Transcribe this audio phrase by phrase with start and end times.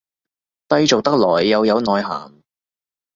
[0.67, 2.33] 低俗得來又有內涵